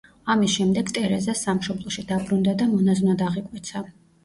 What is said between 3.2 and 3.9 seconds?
აღიკვეცა.